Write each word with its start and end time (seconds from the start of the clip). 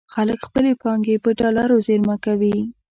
خلک 0.13 0.39
خپلې 0.47 0.71
پانګې 0.81 1.15
په 1.23 1.29
ډالرو 1.39 1.75
زېرمه 1.85 2.15
کوي. 2.25 2.55